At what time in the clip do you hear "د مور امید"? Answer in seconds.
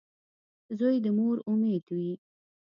1.03-1.85